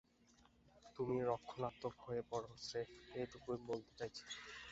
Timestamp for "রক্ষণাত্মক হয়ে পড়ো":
1.29-2.49